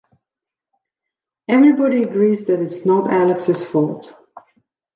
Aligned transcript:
Everybody 1.47 2.01
agrees 2.01 2.45
that 2.45 2.55
it 2.59 2.61
is 2.61 2.87
not 2.87 3.11
Alex's 3.13 3.63
fault. 3.63 4.11